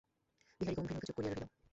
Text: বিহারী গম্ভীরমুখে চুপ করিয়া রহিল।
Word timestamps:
বিহারী 0.61 0.75
গম্ভীরমুখে 0.77 1.07
চুপ 1.07 1.15
করিয়া 1.17 1.31
রহিল। 1.31 1.47